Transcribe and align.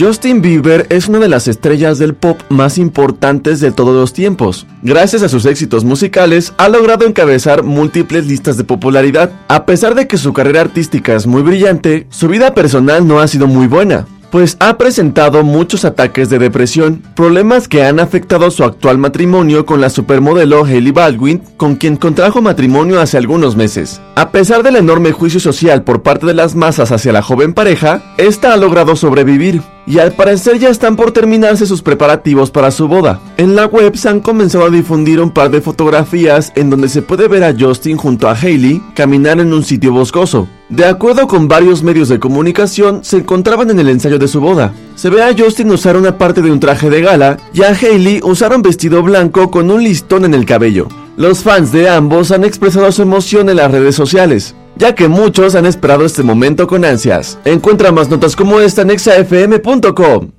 Justin 0.00 0.40
Bieber 0.40 0.86
es 0.88 1.08
una 1.08 1.18
de 1.18 1.28
las 1.28 1.46
estrellas 1.46 1.98
del 1.98 2.14
pop 2.14 2.40
más 2.48 2.78
importantes 2.78 3.60
de 3.60 3.70
todos 3.70 3.94
los 3.94 4.14
tiempos. 4.14 4.66
Gracias 4.82 5.22
a 5.22 5.28
sus 5.28 5.44
éxitos 5.44 5.84
musicales, 5.84 6.54
ha 6.56 6.70
logrado 6.70 7.04
encabezar 7.04 7.64
múltiples 7.64 8.26
listas 8.26 8.56
de 8.56 8.64
popularidad. 8.64 9.30
A 9.48 9.66
pesar 9.66 9.94
de 9.94 10.08
que 10.08 10.16
su 10.16 10.32
carrera 10.32 10.62
artística 10.62 11.14
es 11.14 11.26
muy 11.26 11.42
brillante, 11.42 12.06
su 12.08 12.28
vida 12.28 12.54
personal 12.54 13.06
no 13.06 13.20
ha 13.20 13.28
sido 13.28 13.46
muy 13.46 13.66
buena 13.66 14.06
pues 14.30 14.56
ha 14.60 14.78
presentado 14.78 15.42
muchos 15.42 15.84
ataques 15.84 16.30
de 16.30 16.38
depresión, 16.38 17.02
problemas 17.16 17.66
que 17.68 17.82
han 17.82 17.98
afectado 17.98 18.50
su 18.50 18.64
actual 18.64 18.96
matrimonio 18.96 19.66
con 19.66 19.80
la 19.80 19.90
supermodelo 19.90 20.64
Hailey 20.64 20.92
Baldwin, 20.92 21.42
con 21.56 21.74
quien 21.74 21.96
contrajo 21.96 22.40
matrimonio 22.40 23.00
hace 23.00 23.18
algunos 23.18 23.56
meses. 23.56 24.00
A 24.20 24.32
pesar 24.32 24.62
del 24.62 24.76
enorme 24.76 25.12
juicio 25.12 25.40
social 25.40 25.82
por 25.82 26.02
parte 26.02 26.26
de 26.26 26.34
las 26.34 26.54
masas 26.54 26.92
hacia 26.92 27.10
la 27.10 27.22
joven 27.22 27.54
pareja, 27.54 28.02
esta 28.18 28.52
ha 28.52 28.58
logrado 28.58 28.94
sobrevivir, 28.94 29.62
y 29.86 29.98
al 29.98 30.12
parecer 30.12 30.58
ya 30.58 30.68
están 30.68 30.94
por 30.94 31.12
terminarse 31.12 31.64
sus 31.64 31.80
preparativos 31.80 32.50
para 32.50 32.70
su 32.70 32.86
boda. 32.86 33.18
En 33.38 33.56
la 33.56 33.64
web 33.64 33.96
se 33.96 34.10
han 34.10 34.20
comenzado 34.20 34.66
a 34.66 34.68
difundir 34.68 35.22
un 35.22 35.30
par 35.30 35.50
de 35.50 35.62
fotografías 35.62 36.52
en 36.54 36.68
donde 36.68 36.90
se 36.90 37.00
puede 37.00 37.28
ver 37.28 37.44
a 37.44 37.54
Justin 37.58 37.96
junto 37.96 38.28
a 38.28 38.34
Hailey 38.34 38.82
caminar 38.94 39.40
en 39.40 39.54
un 39.54 39.64
sitio 39.64 39.90
boscoso. 39.90 40.46
De 40.68 40.84
acuerdo 40.84 41.26
con 41.26 41.48
varios 41.48 41.82
medios 41.82 42.10
de 42.10 42.20
comunicación, 42.20 43.02
se 43.02 43.16
encontraban 43.16 43.70
en 43.70 43.80
el 43.80 43.88
ensayo 43.88 44.18
de 44.18 44.28
su 44.28 44.42
boda. 44.42 44.74
Se 44.96 45.08
ve 45.08 45.22
a 45.22 45.34
Justin 45.34 45.70
usar 45.70 45.96
una 45.96 46.18
parte 46.18 46.42
de 46.42 46.52
un 46.52 46.60
traje 46.60 46.90
de 46.90 47.00
gala 47.00 47.38
y 47.54 47.62
a 47.62 47.70
Hailey 47.70 48.20
usar 48.22 48.54
un 48.54 48.60
vestido 48.60 49.02
blanco 49.02 49.50
con 49.50 49.70
un 49.70 49.82
listón 49.82 50.26
en 50.26 50.34
el 50.34 50.44
cabello. 50.44 50.88
Los 51.20 51.42
fans 51.42 51.70
de 51.70 51.86
ambos 51.86 52.30
han 52.30 52.44
expresado 52.44 52.90
su 52.90 53.02
emoción 53.02 53.50
en 53.50 53.56
las 53.56 53.70
redes 53.70 53.94
sociales 53.94 54.54
ya 54.80 54.94
que 54.94 55.08
muchos 55.08 55.54
han 55.54 55.66
esperado 55.66 56.06
este 56.06 56.22
momento 56.22 56.66
con 56.66 56.86
ansias. 56.86 57.38
Encuentra 57.44 57.92
más 57.92 58.08
notas 58.08 58.34
como 58.34 58.60
esta 58.60 58.80
en 58.80 58.90
exafm.com. 58.90 60.30